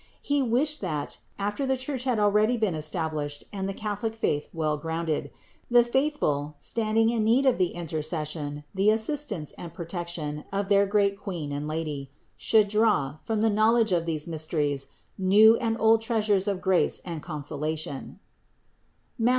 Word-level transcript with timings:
He 0.23 0.41
wished 0.41 0.81
that, 0.81 1.19
after 1.37 1.63
the 1.63 1.77
Church 1.77 2.05
had 2.05 2.15
been 2.15 2.23
al 2.23 2.31
ready 2.31 2.55
established 2.55 3.43
and 3.53 3.69
the 3.69 3.73
Catholic 3.75 4.15
faith 4.15 4.47
well 4.51 4.75
grounded, 4.75 5.29
the 5.69 5.83
faithful, 5.83 6.55
standing 6.57 7.11
in 7.11 7.23
need 7.23 7.45
of 7.45 7.59
the 7.59 7.75
intercession, 7.75 8.63
the 8.73 8.89
as 8.89 9.03
sistance 9.07 9.53
and 9.59 9.75
protection 9.75 10.43
of 10.51 10.69
their 10.69 10.87
great 10.87 11.19
Queen 11.19 11.51
and 11.51 11.67
Lady, 11.67 12.09
should 12.35 12.67
draw, 12.67 13.17
from 13.25 13.41
the 13.41 13.49
knowledge 13.51 13.91
of 13.91 14.07
these 14.07 14.25
mysteries, 14.25 14.87
new 15.19 15.55
and 15.57 15.79
old 15.79 16.01
treasures 16.01 16.47
of 16.47 16.61
grace 16.61 16.99
and 17.05 17.21
consolation 17.21 18.19
(Matth. 19.19 19.29